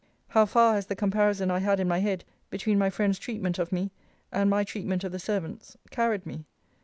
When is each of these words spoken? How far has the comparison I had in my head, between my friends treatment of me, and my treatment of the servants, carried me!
How 0.29 0.47
far 0.47 0.73
has 0.73 0.87
the 0.87 0.95
comparison 0.95 1.51
I 1.51 1.59
had 1.59 1.79
in 1.79 1.87
my 1.87 1.99
head, 1.99 2.25
between 2.49 2.79
my 2.79 2.89
friends 2.89 3.19
treatment 3.19 3.59
of 3.59 3.71
me, 3.71 3.91
and 4.31 4.49
my 4.49 4.63
treatment 4.63 5.03
of 5.03 5.11
the 5.11 5.19
servants, 5.19 5.77
carried 5.91 6.25
me! 6.25 6.43